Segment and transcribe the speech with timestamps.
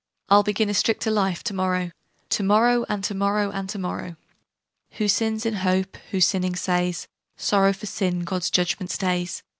[0.29, 1.91] I'll begin a stricter life to morrow."
[2.29, 4.15] To morrow, and to morrow, and tomorrow!
[4.93, 9.43] "Who sins in hope, who, sinning, says, 'Sorrow for sin God's judgement stays!'